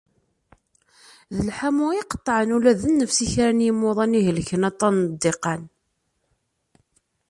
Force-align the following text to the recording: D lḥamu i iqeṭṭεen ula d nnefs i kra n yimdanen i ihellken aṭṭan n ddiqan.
D 1.35 1.37
lḥamu 1.47 1.85
i 1.91 1.95
iqeṭṭεen 2.01 2.55
ula 2.55 2.71
d 2.79 2.81
nnefs 2.87 3.17
i 3.25 3.27
kra 3.33 3.51
n 3.57 3.63
yimdanen 3.65 4.17
i 4.17 4.19
ihellken 4.21 4.67
aṭṭan 4.69 4.93
n 4.97 5.05
ddiqan. 5.13 5.61